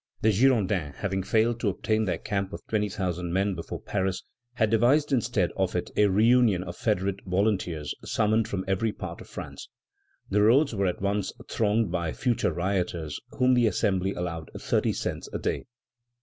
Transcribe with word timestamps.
The 0.21 0.31
Girondins, 0.31 0.95
having 0.95 1.21
failed 1.21 1.59
to 1.59 1.69
obtain 1.69 2.05
their 2.05 2.17
camp 2.17 2.53
of 2.53 2.61
twenty 2.67 2.89
thousand 2.89 3.31
men 3.33 3.53
before 3.53 3.79
Paris, 3.79 4.23
had 4.55 4.71
devised 4.71 5.11
instead 5.11 5.51
of 5.55 5.75
it 5.75 5.91
a 5.95 6.07
reunion 6.07 6.63
of 6.63 6.75
federate 6.75 7.23
volunteers, 7.23 7.93
summoned 8.03 8.47
from 8.47 8.65
every 8.67 8.91
part 8.93 9.21
of 9.21 9.29
France. 9.29 9.69
The 10.27 10.41
roads 10.41 10.73
were 10.73 10.87
at 10.87 11.03
once 11.03 11.31
thronged 11.47 11.91
by 11.91 12.13
future 12.13 12.51
rioters 12.51 13.19
whom 13.37 13.53
the 13.53 13.67
Assembly 13.67 14.11
allowed 14.15 14.49
thirty 14.59 14.91
cents 14.91 15.29
a 15.33 15.37
day. 15.37 15.65